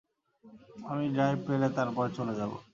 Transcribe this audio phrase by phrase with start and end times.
[0.85, 2.51] আমি ড্রাইভ পেলে তারপর চলে যাব!